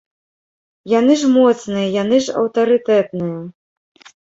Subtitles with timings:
[0.99, 3.39] Яны ж моцныя, яны ж аўтарытэтныя.